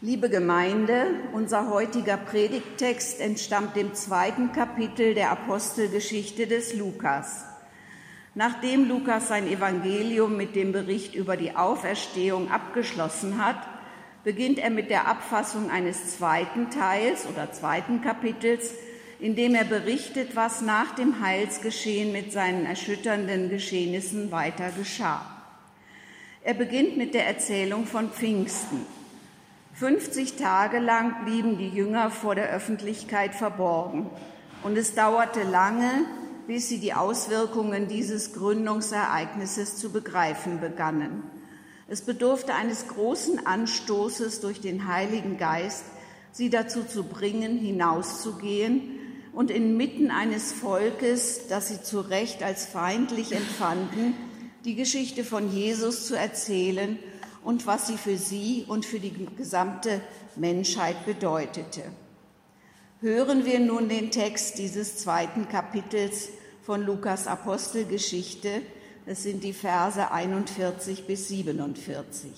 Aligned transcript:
Liebe 0.00 0.30
Gemeinde, 0.30 1.06
unser 1.32 1.70
heutiger 1.70 2.16
Predigttext 2.16 3.20
entstammt 3.20 3.74
dem 3.74 3.94
zweiten 3.94 4.52
Kapitel 4.52 5.12
der 5.12 5.32
Apostelgeschichte 5.32 6.46
des 6.46 6.72
Lukas. 6.72 7.44
Nachdem 8.36 8.88
Lukas 8.88 9.26
sein 9.26 9.48
Evangelium 9.48 10.36
mit 10.36 10.54
dem 10.54 10.70
Bericht 10.70 11.16
über 11.16 11.36
die 11.36 11.56
Auferstehung 11.56 12.48
abgeschlossen 12.48 13.44
hat, 13.44 13.58
beginnt 14.22 14.60
er 14.60 14.70
mit 14.70 14.88
der 14.88 15.08
Abfassung 15.08 15.68
eines 15.68 16.16
zweiten 16.16 16.70
Teils 16.70 17.26
oder 17.26 17.50
zweiten 17.50 18.00
Kapitels, 18.00 18.74
in 19.18 19.34
dem 19.34 19.56
er 19.56 19.64
berichtet, 19.64 20.36
was 20.36 20.62
nach 20.62 20.94
dem 20.94 21.20
Heilsgeschehen 21.20 22.12
mit 22.12 22.30
seinen 22.30 22.66
erschütternden 22.66 23.50
Geschehnissen 23.50 24.30
weiter 24.30 24.70
geschah. 24.78 25.26
Er 26.44 26.54
beginnt 26.54 26.96
mit 26.96 27.14
der 27.14 27.26
Erzählung 27.26 27.84
von 27.84 28.10
Pfingsten. 28.10 28.86
50 29.78 30.34
Tage 30.34 30.80
lang 30.80 31.24
blieben 31.24 31.56
die 31.56 31.68
Jünger 31.68 32.10
vor 32.10 32.34
der 32.34 32.50
Öffentlichkeit 32.50 33.36
verborgen. 33.36 34.10
Und 34.64 34.76
es 34.76 34.96
dauerte 34.96 35.44
lange, 35.44 36.04
bis 36.48 36.68
sie 36.68 36.80
die 36.80 36.94
Auswirkungen 36.94 37.86
dieses 37.86 38.32
Gründungsereignisses 38.32 39.76
zu 39.76 39.90
begreifen 39.90 40.58
begannen. 40.58 41.22
Es 41.86 42.00
bedurfte 42.00 42.54
eines 42.54 42.88
großen 42.88 43.46
Anstoßes 43.46 44.40
durch 44.40 44.60
den 44.60 44.88
Heiligen 44.88 45.38
Geist, 45.38 45.84
sie 46.32 46.50
dazu 46.50 46.82
zu 46.82 47.04
bringen, 47.04 47.56
hinauszugehen 47.56 48.98
und 49.32 49.52
inmitten 49.52 50.10
eines 50.10 50.52
Volkes, 50.52 51.46
das 51.48 51.68
sie 51.68 51.80
zu 51.82 52.00
Recht 52.00 52.42
als 52.42 52.66
feindlich 52.66 53.30
empfanden, 53.30 54.14
die 54.64 54.74
Geschichte 54.74 55.22
von 55.22 55.52
Jesus 55.52 56.08
zu 56.08 56.16
erzählen 56.16 56.98
und 57.48 57.66
was 57.66 57.86
sie 57.86 57.96
für 57.96 58.18
sie 58.18 58.66
und 58.68 58.84
für 58.84 59.00
die 59.00 59.26
gesamte 59.38 60.02
Menschheit 60.36 61.06
bedeutete. 61.06 61.80
Hören 63.00 63.46
wir 63.46 63.58
nun 63.58 63.88
den 63.88 64.10
Text 64.10 64.58
dieses 64.58 64.98
zweiten 64.98 65.48
Kapitels 65.48 66.28
von 66.60 66.82
Lukas 66.82 67.26
Apostelgeschichte. 67.26 68.60
Das 69.06 69.22
sind 69.22 69.44
die 69.44 69.54
Verse 69.54 70.10
41 70.10 71.06
bis 71.06 71.28
47. 71.28 72.32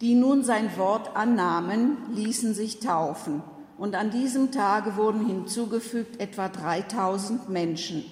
Die 0.00 0.14
nun 0.14 0.44
sein 0.44 0.76
Wort 0.76 1.16
annahmen, 1.16 1.96
ließen 2.14 2.54
sich 2.54 2.78
taufen. 2.78 3.42
Und 3.78 3.96
an 3.96 4.12
diesem 4.12 4.52
Tage 4.52 4.94
wurden 4.94 5.26
hinzugefügt 5.26 6.20
etwa 6.20 6.48
3000 6.48 7.48
Menschen. 7.48 8.04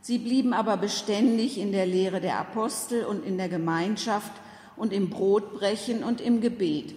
Sie 0.00 0.16
blieben 0.16 0.54
aber 0.54 0.78
beständig 0.78 1.58
in 1.58 1.72
der 1.72 1.84
Lehre 1.84 2.22
der 2.22 2.38
Apostel 2.38 3.04
und 3.04 3.26
in 3.26 3.36
der 3.36 3.50
Gemeinschaft 3.50 4.32
und 4.76 4.92
im 4.92 5.10
Brotbrechen 5.10 6.02
und 6.04 6.20
im 6.20 6.40
Gebet. 6.40 6.94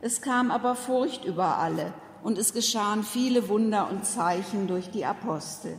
Es 0.00 0.22
kam 0.22 0.50
aber 0.50 0.74
Furcht 0.74 1.24
über 1.24 1.58
alle 1.58 1.92
und 2.22 2.38
es 2.38 2.52
geschahen 2.52 3.02
viele 3.02 3.48
Wunder 3.48 3.90
und 3.90 4.04
Zeichen 4.04 4.66
durch 4.66 4.90
die 4.90 5.04
Apostel. 5.04 5.76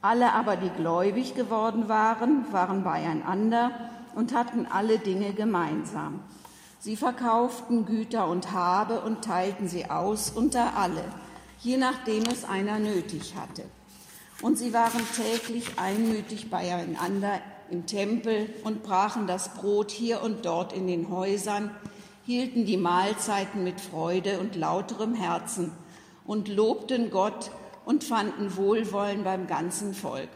Alle 0.00 0.32
aber, 0.32 0.56
die 0.56 0.70
gläubig 0.70 1.34
geworden 1.34 1.88
waren, 1.88 2.52
waren 2.52 2.82
beieinander 2.82 3.70
und 4.14 4.34
hatten 4.34 4.66
alle 4.66 4.98
Dinge 4.98 5.32
gemeinsam. 5.32 6.20
Sie 6.80 6.96
verkauften 6.96 7.86
Güter 7.86 8.26
und 8.26 8.50
Habe 8.50 9.00
und 9.02 9.22
teilten 9.24 9.68
sie 9.68 9.88
aus 9.88 10.30
unter 10.30 10.76
alle, 10.76 11.04
je 11.60 11.76
nachdem 11.76 12.24
es 12.24 12.44
einer 12.44 12.80
nötig 12.80 13.34
hatte. 13.36 13.62
Und 14.42 14.58
sie 14.58 14.72
waren 14.72 15.00
täglich 15.14 15.78
einmütig 15.78 16.50
beieinander 16.50 17.40
im 17.72 17.86
Tempel 17.86 18.52
und 18.64 18.82
brachen 18.82 19.26
das 19.26 19.54
Brot 19.54 19.90
hier 19.90 20.22
und 20.22 20.44
dort 20.44 20.74
in 20.74 20.86
den 20.86 21.08
Häusern, 21.08 21.70
hielten 22.24 22.66
die 22.66 22.76
Mahlzeiten 22.76 23.64
mit 23.64 23.80
Freude 23.80 24.38
und 24.40 24.54
lauterem 24.54 25.14
Herzen 25.14 25.72
und 26.26 26.48
lobten 26.48 27.10
Gott 27.10 27.50
und 27.86 28.04
fanden 28.04 28.56
Wohlwollen 28.56 29.24
beim 29.24 29.46
ganzen 29.46 29.94
Volk. 29.94 30.28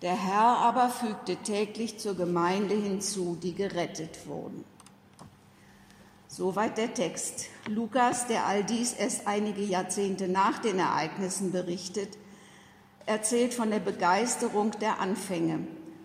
Der 0.00 0.16
Herr 0.16 0.56
aber 0.58 0.88
fügte 0.88 1.36
täglich 1.36 1.98
zur 1.98 2.16
Gemeinde 2.16 2.74
hinzu, 2.74 3.36
die 3.40 3.54
gerettet 3.54 4.26
wurden. 4.26 4.64
Soweit 6.26 6.78
der 6.78 6.94
Text. 6.94 7.50
Lukas, 7.68 8.26
der 8.26 8.46
all 8.46 8.64
dies 8.64 8.94
erst 8.94 9.28
einige 9.28 9.62
Jahrzehnte 9.62 10.26
nach 10.26 10.58
den 10.58 10.78
Ereignissen 10.78 11.52
berichtet, 11.52 12.16
erzählt 13.04 13.52
von 13.52 13.70
der 13.70 13.80
Begeisterung 13.80 14.72
der 14.80 14.98
Anfänge, 14.98 15.60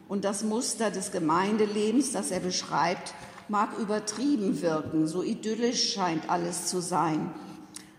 und 0.07 0.23
das 0.23 0.43
Muster 0.43 0.91
des 0.91 1.11
Gemeindelebens, 1.11 2.11
das 2.11 2.31
er 2.31 2.39
beschreibt, 2.39 3.13
mag 3.49 3.77
übertrieben 3.77 4.61
wirken, 4.61 5.07
so 5.07 5.23
idyllisch 5.23 5.93
scheint 5.93 6.29
alles 6.29 6.67
zu 6.67 6.81
sein. 6.81 7.31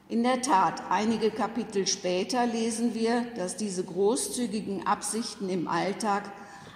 In 0.08 0.22
der 0.22 0.40
Tat, 0.40 0.82
einige 0.88 1.30
Kapitel 1.30 1.86
später 1.86 2.46
lesen 2.46 2.94
wir, 2.94 3.26
dass 3.36 3.56
diese 3.56 3.84
großzügigen 3.84 4.86
Absichten 4.86 5.50
im 5.50 5.68
Alltag 5.68 6.22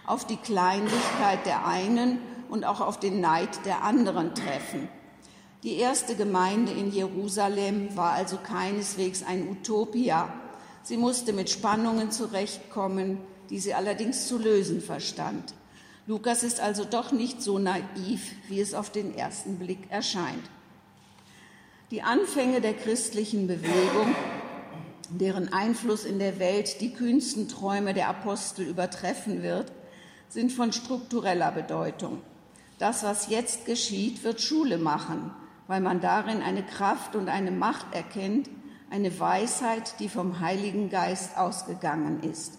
auf 0.07 0.27
die 0.27 0.37
Kleinlichkeit 0.37 1.47
der 1.47 1.67
einen 1.67 2.19
und 2.51 2.67
auch 2.67 2.81
auf 2.81 3.01
den 3.01 3.21
Neid 3.21 3.65
der 3.65 3.85
anderen 3.85 4.35
treffen. 4.35 4.89
Die 5.63 5.77
erste 5.77 6.17
Gemeinde 6.17 6.73
in 6.73 6.93
Jerusalem 6.93 7.97
war 7.97 8.13
also 8.13 8.37
keineswegs 8.37 9.23
ein 9.23 9.49
Utopia. 9.49 10.33
Sie 10.83 10.97
musste 10.97 11.33
mit 11.33 11.49
Spannungen 11.49 12.11
zurechtkommen, 12.11 13.19
die 13.51 13.61
sie 13.61 13.75
allerdings 13.75 14.27
zu 14.27 14.39
lösen 14.39 14.81
verstand. 14.81 15.55
Lukas 16.07 16.43
ist 16.43 16.61
also 16.61 16.85
doch 16.85 17.13
nicht 17.13 17.41
so 17.41 17.59
naiv, 17.59 18.33
wie 18.49 18.61
es 18.61 18.75
auf 18.75 18.91
den 18.91 19.17
ersten 19.17 19.59
Blick 19.59 19.91
erscheint. 19.91 20.43
Die 21.93 22.03
Anfänge 22.03 22.61
der 22.61 22.75
christlichen 22.75 23.47
Bewegung, 23.47 24.15
deren 25.11 25.53
Einfluss 25.53 26.05
in 26.05 26.19
der 26.19 26.41
Welt 26.41 26.81
die 26.81 26.93
kühnsten 26.93 27.49
Träume 27.49 27.95
der 27.95 28.09
Apostel 28.09 28.67
übertreffen 28.67 29.43
wird, 29.43 29.71
sind 30.29 30.51
von 30.51 30.73
struktureller 30.73 31.53
Bedeutung. 31.53 32.23
Das, 32.79 33.05
was 33.05 33.29
jetzt 33.29 33.67
geschieht, 33.67 34.25
wird 34.25 34.41
Schule 34.41 34.79
machen, 34.79 35.31
weil 35.69 35.81
man 35.81 36.01
darin 36.01 36.43
eine 36.43 36.65
Kraft 36.65 37.15
und 37.15 37.29
eine 37.29 37.53
Macht 37.53 37.95
erkennt, 37.95 38.49
eine 38.93 39.19
Weisheit, 39.19 39.95
die 40.01 40.11
vom 40.11 40.41
Heiligen 40.41 40.91
Geist 40.91 41.39
ausgegangen 41.39 42.23
ist. 42.23 42.59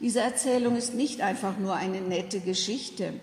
Diese 0.00 0.20
Erzählung 0.20 0.74
ist 0.74 0.92
nicht 0.92 1.20
einfach 1.20 1.56
nur 1.56 1.74
eine 1.74 2.00
nette 2.00 2.40
Geschichte. 2.40 3.20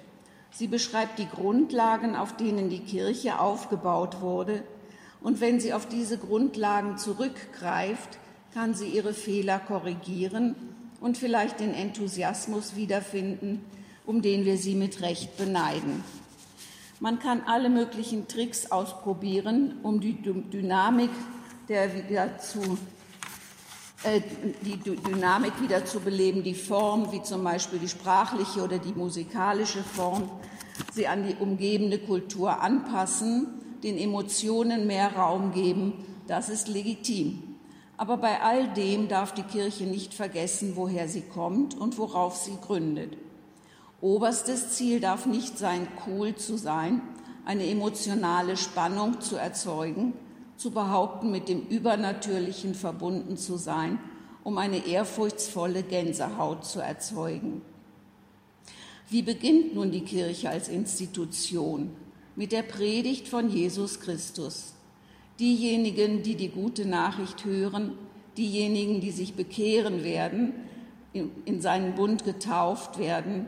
Sie 0.50 0.68
beschreibt 0.68 1.20
die 1.20 1.28
Grundlagen, 1.28 2.16
auf 2.16 2.38
denen 2.38 2.70
die 2.70 2.80
Kirche 2.80 3.40
aufgebaut 3.40 4.22
wurde. 4.22 4.64
Und 5.22 5.42
wenn 5.42 5.60
sie 5.60 5.74
auf 5.74 5.86
diese 5.86 6.18
Grundlagen 6.18 6.98
zurückgreift, 6.98 8.18
kann 8.54 8.74
sie 8.74 8.88
ihre 8.88 9.14
Fehler 9.14 9.60
korrigieren 9.60 10.56
und 11.02 11.18
vielleicht 11.18 11.60
den 11.60 11.74
Enthusiasmus 11.74 12.78
wiederfinden, 12.78 13.66
um 14.06 14.22
den 14.22 14.46
wir 14.46 14.58
sie 14.58 14.76
mit 14.76 15.02
Recht 15.02 15.36
beneiden. 15.36 16.06
Man 17.02 17.20
kann 17.20 17.42
alle 17.48 17.70
möglichen 17.70 18.30
Tricks 18.30 18.72
ausprobieren, 18.72 19.80
um 19.84 20.00
die 20.00 20.22
Dynamik 20.22 21.10
der 21.70 21.94
wieder 21.94 22.38
zu 22.38 22.78
äh, 24.04 24.22
die 24.62 24.78
Dynamik 24.78 25.62
wieder 25.62 25.86
zu 25.86 26.00
beleben, 26.00 26.44
die 26.44 26.56
Form, 26.56 27.12
wie 27.12 27.24
zum 27.24 27.44
Beispiel 27.44 27.80
die 27.80 27.88
sprachliche 27.88 28.62
oder 28.62 28.78
die 28.78 28.94
musikalische 28.94 29.82
Form, 29.82 30.30
sie 30.92 31.08
an 31.08 31.26
die 31.26 31.36
umgebende 31.36 32.00
Kultur 32.00 32.62
anpassen, 32.62 33.48
den 33.82 33.98
Emotionen 33.98 34.88
mehr 34.88 35.16
Raum 35.16 35.54
geben, 35.54 36.06
das 36.28 36.50
ist 36.50 36.68
legitim. 36.68 37.56
Aber 37.96 38.18
bei 38.18 38.42
all 38.42 38.74
dem 38.74 39.08
darf 39.08 39.34
die 39.34 39.44
Kirche 39.44 39.86
nicht 39.86 40.14
vergessen, 40.14 40.74
woher 40.76 41.08
sie 41.08 41.22
kommt 41.22 41.76
und 41.76 41.98
worauf 41.98 42.36
sie 42.36 42.58
gründet. 42.60 43.18
Oberstes 44.02 44.72
Ziel 44.72 45.00
darf 45.00 45.26
nicht 45.26 45.58
sein, 45.58 45.88
cool 46.08 46.36
zu 46.36 46.58
sein, 46.58 47.02
eine 47.46 47.66
emotionale 47.68 48.58
Spannung 48.58 49.22
zu 49.22 49.38
erzeugen, 49.38 50.14
zu 50.64 50.72
behaupten, 50.72 51.30
mit 51.30 51.50
dem 51.50 51.68
Übernatürlichen 51.68 52.74
verbunden 52.74 53.36
zu 53.36 53.58
sein, 53.58 54.00
um 54.46 54.58
eine 54.58 54.88
ehrfurchtsvolle 54.88 55.84
Gänsehaut 55.84 56.66
zu 56.66 56.80
erzeugen. 56.80 57.62
Wie 59.10 59.24
beginnt 59.24 59.76
nun 59.76 59.92
die 59.92 60.06
Kirche 60.06 60.50
als 60.50 60.70
Institution? 60.70 61.92
Mit 62.38 62.54
der 62.54 62.64
Predigt 62.64 63.28
von 63.28 63.50
Jesus 63.50 64.00
Christus. 64.00 64.74
Diejenigen, 65.38 66.24
die 66.24 66.36
die 66.36 66.48
gute 66.48 66.86
Nachricht 66.86 67.44
hören, 67.44 67.98
diejenigen, 68.38 69.02
die 69.02 69.12
sich 69.12 69.34
bekehren 69.34 70.06
werden, 70.06 70.54
in 71.12 71.60
seinen 71.60 71.94
Bund 71.96 72.24
getauft 72.24 73.00
werden, 73.00 73.48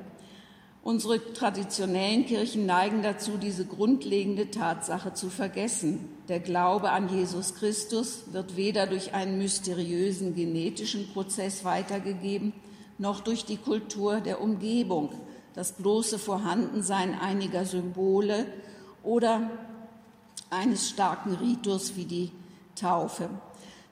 Unsere 0.86 1.34
traditionellen 1.34 2.28
Kirchen 2.28 2.68
neigen 2.68 3.02
dazu, 3.02 3.38
diese 3.38 3.66
grundlegende 3.66 4.52
Tatsache 4.52 5.16
zu 5.16 5.32
vergessen. 5.32 6.08
Der 6.28 6.40
Glaube 6.40 6.92
an 6.92 7.10
Jesus 7.10 7.56
Christus 7.56 8.26
wird 8.34 8.56
weder 8.56 8.86
durch 8.86 9.16
einen 9.16 9.40
mysteriösen 9.40 10.36
genetischen 10.36 11.12
Prozess 11.12 11.66
weitergegeben, 11.66 12.54
noch 13.00 13.22
durch 13.22 13.46
die 13.46 13.58
Kultur 13.58 14.22
der 14.22 14.40
Umgebung, 14.40 15.10
das 15.56 15.72
bloße 15.72 16.20
Vorhandensein 16.20 17.18
einiger 17.20 17.66
Symbole 17.66 18.46
oder 19.02 19.50
eines 20.52 20.88
starken 20.88 21.34
Ritus 21.34 21.96
wie 21.96 22.06
die 22.06 22.32
Taufe. 22.76 23.32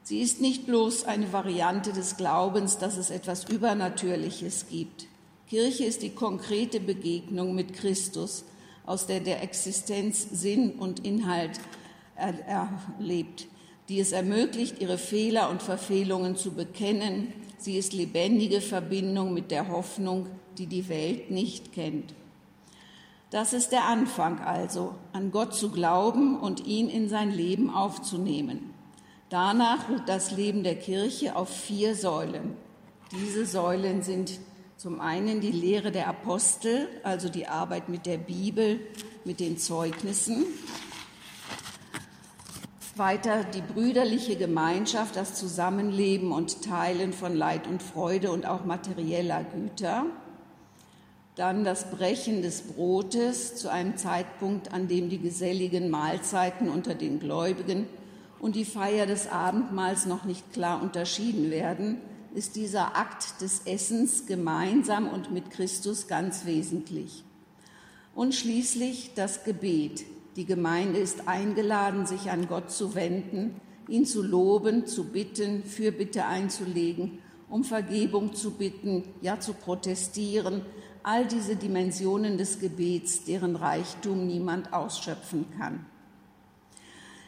Sie 0.04 0.22
ist 0.22 0.42
nicht 0.42 0.68
bloß 0.68 1.06
eine 1.06 1.34
Variante 1.34 1.92
des 1.92 2.18
Glaubens, 2.18 2.78
dass 2.78 2.98
es 2.98 3.10
etwas 3.10 3.50
Übernatürliches 3.50 4.68
gibt. 4.70 5.08
Kirche 5.50 5.86
ist 5.86 6.02
die 6.02 6.12
konkrete 6.12 6.80
Begegnung 6.80 7.54
mit 7.54 7.74
Christus, 7.74 8.44
aus 8.86 9.08
der 9.08 9.20
der 9.20 9.44
Existenz 9.44 10.28
Sinn 10.32 10.72
und 10.72 11.06
Inhalt 11.06 11.60
erlebt, 12.16 13.48
die 13.90 14.00
es 14.00 14.12
ermöglicht, 14.12 14.82
ihre 14.82 14.98
Fehler 14.98 15.50
und 15.50 15.62
Verfehlungen 15.62 16.36
zu 16.36 16.52
bekennen. 16.52 17.34
Sie 17.58 17.78
ist 17.78 17.94
lebendige 17.94 18.62
Verbindung 18.62 19.34
mit 19.34 19.52
der 19.52 19.70
Hoffnung, 19.70 20.28
die 20.58 20.68
die 20.68 20.90
Welt 20.90 21.32
nicht 21.32 21.74
kennt. 21.74 22.14
Das 23.30 23.54
ist 23.54 23.72
der 23.72 23.86
Anfang 23.86 24.40
also, 24.40 24.94
an 25.12 25.32
Gott 25.32 25.56
zu 25.56 25.72
glauben 25.72 26.40
und 26.40 26.68
ihn 26.68 26.88
in 26.88 27.10
sein 27.10 27.32
Leben 27.32 27.72
aufzunehmen. 27.72 28.74
Danach 29.30 29.90
ruht 29.90 30.04
das 30.08 30.32
Leben 30.32 30.64
der 30.64 30.76
Kirche 30.76 31.36
auf 31.36 31.50
vier 31.50 31.96
Säulen. 31.96 32.56
Diese 33.12 33.48
Säulen 33.48 34.04
sind 34.04 34.40
zum 34.84 35.00
einen 35.00 35.40
die 35.40 35.54
Lehre 35.54 35.94
der 35.94 36.10
Apostel, 36.10 36.90
also 37.04 37.30
die 37.30 37.48
Arbeit 37.48 37.88
mit 37.88 38.06
der 38.06 38.18
Bibel, 38.18 38.82
mit 39.24 39.40
den 39.40 39.58
Zeugnissen. 39.58 40.44
Weiter 42.98 43.46
die 43.46 43.62
brüderliche 43.62 44.36
Gemeinschaft, 44.36 45.16
das 45.16 45.36
Zusammenleben 45.36 46.34
und 46.34 46.64
Teilen 46.66 47.14
von 47.14 47.34
Leid 47.34 47.66
und 47.66 47.82
Freude 47.82 48.34
und 48.34 48.46
auch 48.46 48.66
materieller 48.66 49.46
Güter. 49.46 50.06
Dann 51.36 51.64
das 51.64 51.90
Brechen 51.90 52.42
des 52.42 52.64
Brotes 52.64 53.56
zu 53.56 53.72
einem 53.72 53.96
Zeitpunkt, 53.96 54.74
an 54.74 54.90
dem 54.90 55.08
die 55.08 55.20
geselligen 55.20 55.92
Mahlzeiten 55.92 56.68
unter 56.68 56.94
den 56.94 57.22
Gläubigen 57.22 57.88
und 58.42 58.58
die 58.58 58.66
Feier 58.66 59.06
des 59.06 59.32
Abendmahls 59.32 60.08
noch 60.08 60.26
nicht 60.26 60.52
klar 60.52 60.82
unterschieden 60.82 61.52
werden, 61.52 62.02
ist 62.34 62.56
dieser 62.56 62.96
Akt 62.98 63.42
des 63.42 63.62
Essens 63.66 64.26
gemeinsam 64.26 65.08
und 65.08 65.32
mit 65.32 65.52
Christus 65.52 66.08
ganz 66.08 66.46
wesentlich. 66.46 67.24
Und 68.16 68.34
schließlich 68.34 69.12
das 69.16 69.44
Gebet. 69.44 70.06
Die 70.36 70.46
Gemeinde 70.46 71.00
ist 71.00 71.28
eingeladen, 71.28 72.06
sich 72.06 72.32
an 72.32 72.48
Gott 72.48 72.72
zu 72.72 72.96
wenden, 72.96 73.60
ihn 73.88 74.06
zu 74.06 74.24
loben, 74.24 74.88
zu 74.88 75.06
bitten, 75.06 75.64
Fürbitte 75.64 76.26
einzulegen, 76.26 77.20
um 77.50 77.64
Vergebung 77.64 78.34
zu 78.34 78.52
bitten, 78.52 79.04
ja 79.22 79.40
zu 79.40 79.54
protestieren. 79.54 80.64
All 81.04 81.28
diese 81.28 81.56
Dimensionen 81.56 82.38
des 82.38 82.60
Gebets, 82.60 83.26
deren 83.26 83.56
Reichtum 83.56 84.26
niemand 84.26 84.74
ausschöpfen 84.74 85.46
kann. 85.58 85.86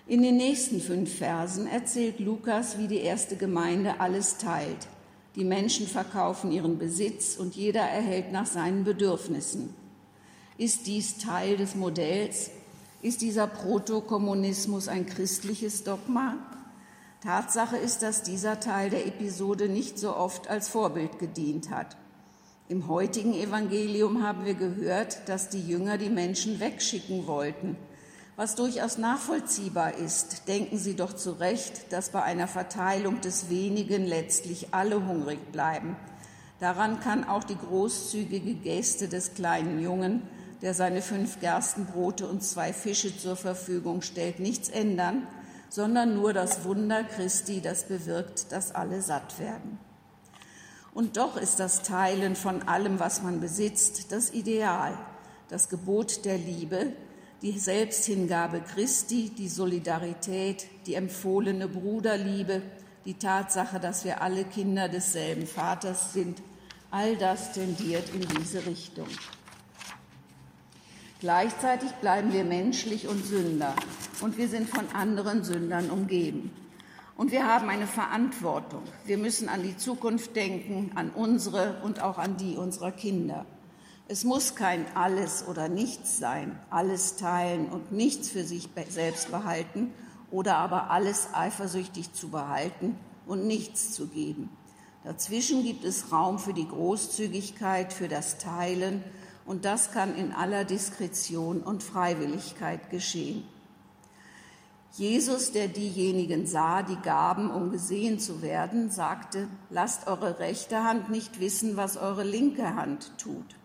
In 0.07 0.21
den 0.21 0.37
nächsten 0.37 0.79
fünf 0.79 1.15
Versen 1.17 1.67
erzählt 1.67 2.19
Lukas, 2.19 2.77
wie 2.77 2.87
die 2.87 2.99
erste 2.99 3.35
Gemeinde 3.35 3.99
alles 3.99 4.37
teilt. 4.37 4.87
Die 5.35 5.43
Menschen 5.43 5.85
verkaufen 5.87 6.51
ihren 6.51 6.77
Besitz 6.77 7.35
und 7.37 7.55
jeder 7.55 7.81
erhält 7.81 8.31
nach 8.31 8.45
seinen 8.45 8.83
Bedürfnissen. 8.83 9.73
Ist 10.57 10.87
dies 10.87 11.17
Teil 11.17 11.57
des 11.57 11.75
Modells? 11.75 12.51
Ist 13.01 13.21
dieser 13.21 13.45
Protokommunismus 13.45 14.87
ein 14.87 15.05
christliches 15.05 15.83
Dogma? 15.83 16.37
Tatsache 17.21 17.75
ist, 17.75 18.01
dass 18.01 18.23
dieser 18.23 18.59
Teil 18.59 18.89
der 18.89 19.05
Episode 19.05 19.67
nicht 19.67 19.99
so 19.99 20.15
oft 20.15 20.47
als 20.47 20.69
Vorbild 20.69 21.19
gedient 21.19 21.69
hat. 21.69 21.97
Im 22.69 22.87
heutigen 22.87 23.33
Evangelium 23.33 24.23
haben 24.23 24.45
wir 24.45 24.53
gehört, 24.53 25.27
dass 25.27 25.49
die 25.49 25.61
Jünger 25.61 25.97
die 25.97 26.09
Menschen 26.09 26.59
wegschicken 26.59 27.27
wollten– 27.27 27.75
was 28.35 28.55
durchaus 28.55 28.97
nachvollziehbar 28.97 29.95
ist, 29.95 30.47
denken 30.47 30.77
Sie 30.77 30.95
doch 30.95 31.13
zu 31.13 31.31
Recht, 31.31 31.93
dass 31.93 32.09
bei 32.09 32.21
einer 32.21 32.47
Verteilung 32.47 33.21
des 33.21 33.49
Wenigen 33.49 34.05
letztlich 34.05 34.73
alle 34.73 35.05
hungrig 35.07 35.51
bleiben. 35.51 35.95
Daran 36.59 36.99
kann 36.99 37.23
auch 37.23 37.43
die 37.43 37.57
großzügige 37.57 38.55
Geste 38.55 39.07
des 39.07 39.35
kleinen 39.35 39.79
Jungen, 39.79 40.21
der 40.61 40.73
seine 40.73 41.01
fünf 41.01 41.39
Gerstenbrote 41.39 42.27
und 42.27 42.43
zwei 42.43 42.73
Fische 42.73 43.17
zur 43.17 43.35
Verfügung 43.35 44.01
stellt, 44.01 44.39
nichts 44.39 44.69
ändern, 44.69 45.27
sondern 45.69 46.15
nur 46.15 46.33
das 46.33 46.63
Wunder 46.63 47.03
Christi, 47.03 47.61
das 47.61 47.83
bewirkt, 47.83 48.51
dass 48.51 48.73
alle 48.73 49.01
satt 49.01 49.39
werden. 49.39 49.79
Und 50.93 51.17
doch 51.17 51.35
ist 51.35 51.59
das 51.59 51.83
Teilen 51.83 52.35
von 52.35 52.63
allem, 52.63 52.99
was 52.99 53.21
man 53.21 53.41
besitzt, 53.41 54.11
das 54.13 54.31
Ideal, 54.31 54.97
das 55.49 55.67
Gebot 55.67 56.23
der 56.23 56.37
Liebe, 56.37 56.93
die 57.41 57.57
Selbsthingabe 57.59 58.61
Christi, 58.61 59.29
die 59.29 59.49
Solidarität, 59.49 60.67
die 60.87 60.95
empfohlene 60.95 61.67
Bruderliebe, 61.67 62.61
die 63.05 63.15
Tatsache, 63.15 63.79
dass 63.79 64.05
wir 64.05 64.21
alle 64.21 64.45
Kinder 64.45 64.89
desselben 64.89 65.45
Vaters 65.45 66.13
sind, 66.13 66.41
all 66.91 67.15
das 67.17 67.53
tendiert 67.53 68.09
in 68.13 68.21
diese 68.39 68.65
Richtung. 68.65 69.07
Gleichzeitig 71.19 71.91
bleiben 72.01 72.33
wir 72.33 72.43
menschlich 72.43 73.07
und 73.07 73.25
Sünder 73.25 73.75
und 74.21 74.37
wir 74.37 74.47
sind 74.47 74.69
von 74.69 74.85
anderen 74.93 75.43
Sündern 75.43 75.89
umgeben. 75.89 76.51
Und 77.17 77.31
wir 77.31 77.47
haben 77.47 77.69
eine 77.69 77.87
Verantwortung. 77.87 78.83
Wir 79.05 79.17
müssen 79.17 79.47
an 79.47 79.63
die 79.63 79.77
Zukunft 79.77 80.35
denken, 80.35 80.91
an 80.95 81.11
unsere 81.11 81.81
und 81.83 82.01
auch 82.01 82.17
an 82.17 82.35
die 82.35 82.57
unserer 82.57 82.91
Kinder. 82.91 83.45
Es 84.07 84.23
muss 84.23 84.53
kein 84.53 84.85
alles 84.95 85.47
oder 85.47 85.67
nichts 85.67 86.19
sein, 86.19 86.59
alles 86.69 87.15
teilen 87.15 87.69
und 87.69 87.91
nichts 87.91 88.29
für 88.29 88.43
sich 88.43 88.69
selbst 88.87 89.31
behalten 89.31 89.91
oder 90.29 90.57
aber 90.57 90.91
alles 90.91 91.29
eifersüchtig 91.33 92.13
zu 92.13 92.29
behalten 92.29 92.95
und 93.25 93.47
nichts 93.47 93.93
zu 93.93 94.05
geben. 94.05 94.55
Dazwischen 95.03 95.63
gibt 95.63 95.83
es 95.85 96.11
Raum 96.11 96.37
für 96.37 96.53
die 96.53 96.67
Großzügigkeit, 96.67 97.93
für 97.93 98.07
das 98.07 98.37
Teilen 98.37 99.03
und 99.47 99.65
das 99.65 99.91
kann 99.91 100.15
in 100.15 100.33
aller 100.33 100.65
Diskretion 100.65 101.61
und 101.61 101.81
Freiwilligkeit 101.81 102.91
geschehen. 102.91 103.43
Jesus, 104.91 105.51
der 105.51 105.67
diejenigen 105.67 106.45
sah, 106.45 106.83
die 106.83 106.95
gaben, 106.95 107.49
um 107.49 107.71
gesehen 107.71 108.19
zu 108.19 108.43
werden, 108.43 108.91
sagte, 108.91 109.47
lasst 109.71 110.07
eure 110.07 110.37
rechte 110.37 110.83
Hand 110.83 111.09
nicht 111.09 111.39
wissen, 111.39 111.75
was 111.75 111.97
eure 111.97 112.23
linke 112.23 112.75
Hand 112.75 113.11
tut. 113.17 113.55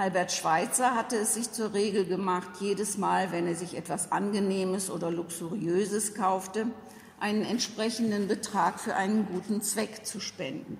Albert 0.00 0.32
Schweitzer 0.32 0.94
hatte 0.94 1.16
es 1.16 1.34
sich 1.34 1.52
zur 1.52 1.74
Regel 1.74 2.06
gemacht, 2.06 2.48
jedes 2.58 2.96
Mal, 2.96 3.32
wenn 3.32 3.46
er 3.46 3.54
sich 3.54 3.76
etwas 3.76 4.12
Angenehmes 4.12 4.90
oder 4.90 5.10
Luxuriöses 5.10 6.14
kaufte, 6.14 6.68
einen 7.20 7.42
entsprechenden 7.42 8.26
Betrag 8.26 8.80
für 8.80 8.96
einen 8.96 9.26
guten 9.26 9.60
Zweck 9.60 10.06
zu 10.06 10.18
spenden. 10.18 10.78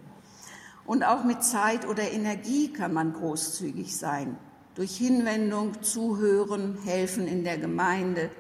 Und 0.87 1.05
auch 1.05 1.23
mit 1.23 1.45
Zeit 1.45 1.87
oder 1.87 2.11
Energie 2.11 2.73
kann 2.73 2.95
man 2.95 3.13
großzügig 3.13 3.95
sein. 3.95 4.39
Durch 4.75 4.97
Hinwendung, 4.97 5.83
Zuhören, 5.83 6.79
Helfen 6.83 7.29
in 7.29 7.45
der 7.45 7.59
Gemeinde. 7.59 8.31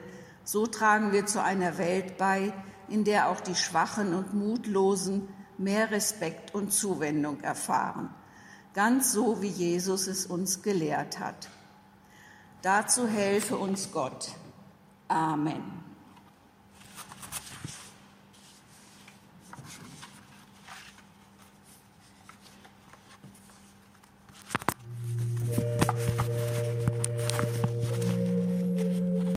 So 0.44 0.66
tragen 0.66 1.12
wir 1.12 1.26
zu 1.26 1.42
einer 1.42 1.76
Welt 1.76 2.16
bei, 2.16 2.54
in 2.88 3.04
der 3.04 3.28
auch 3.28 3.40
die 3.40 3.54
Schwachen 3.54 4.14
und 4.14 4.32
Mutlosen 4.32 5.28
mehr 5.58 5.90
Respekt 5.90 6.54
und 6.54 6.72
Zuwendung 6.72 7.40
erfahren 7.40 8.14
ganz 8.74 9.12
so 9.12 9.42
wie 9.42 9.48
Jesus 9.48 10.06
es 10.06 10.26
uns 10.26 10.62
gelehrt 10.62 11.18
hat. 11.18 11.48
Dazu 12.62 13.06
helfe 13.06 13.56
uns 13.56 13.90
Gott. 13.92 14.30
Amen. 15.08 15.89